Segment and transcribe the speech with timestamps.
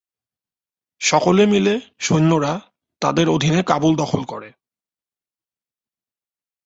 [1.01, 1.73] সকলে মিলে,
[1.99, 2.53] সৈন্যরা,
[3.01, 4.49] তাদের অধীনে কাবুল দখল করে।